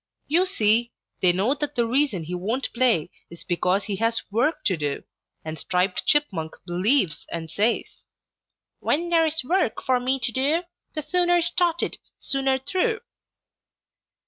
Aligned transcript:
You 0.27 0.47
see, 0.47 0.93
they 1.21 1.31
know 1.31 1.53
that 1.53 1.75
the 1.75 1.85
reason 1.85 2.23
he 2.23 2.33
won't 2.33 2.73
play 2.73 3.11
is 3.29 3.43
because 3.43 3.83
he 3.83 3.97
has 3.97 4.23
work 4.31 4.63
to 4.63 4.75
do, 4.75 5.03
and 5.45 5.59
Striped 5.59 6.07
Chipmunk 6.07 6.55
believes 6.65 7.27
and 7.31 7.51
says: 7.51 7.83
"When 8.79 9.11
there 9.11 9.27
is 9.27 9.43
work 9.43 9.79
for 9.83 9.99
me 9.99 10.17
to 10.21 10.31
do 10.31 10.63
The 10.95 11.03
sooner 11.03 11.39
started, 11.43 11.99
sooner 12.17 12.57
through." 12.57 13.01